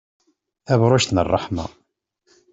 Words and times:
Tabṛujt 0.65 1.09
n 1.11 1.17
ṛṛeḥma. 1.25 1.65